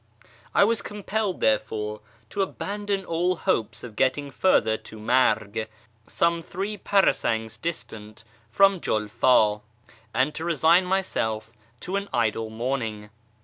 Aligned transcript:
I 0.55 0.63
was 0.63 0.81
compelled, 0.81 1.41
therefore, 1.41 2.01
to 2.31 2.41
abandon 2.41 3.05
all 3.05 3.35
hopes 3.35 3.83
of 3.83 3.95
getting 3.95 4.31
further 4.31 4.75
than 4.75 5.05
Marg, 5.05 5.69
some 6.07 6.41
three 6.41 6.75
'parasangs 6.75 7.55
distant 7.61 8.23
from 8.49 8.81
Julf;i, 8.81 9.61
and 10.11 10.33
to 10.33 10.43
resign 10.43 10.85
myself 10.87 11.53
to 11.81 11.97
an 11.97 12.09
idle 12.11 12.49
morning. 12.49 13.11